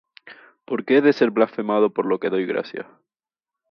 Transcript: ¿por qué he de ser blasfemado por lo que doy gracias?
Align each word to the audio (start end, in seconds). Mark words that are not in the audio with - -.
¿por 0.65 0.83
qué 0.83 0.97
he 0.97 1.01
de 1.03 1.13
ser 1.13 1.29
blasfemado 1.29 1.93
por 1.93 2.07
lo 2.07 2.19
que 2.19 2.31
doy 2.31 2.47
gracias? 2.47 2.87